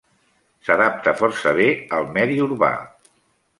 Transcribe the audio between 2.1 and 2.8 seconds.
medi urbà.